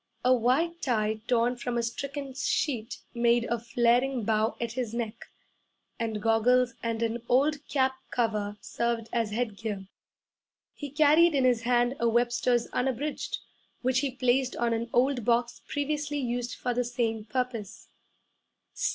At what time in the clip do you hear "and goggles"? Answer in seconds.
5.99-6.73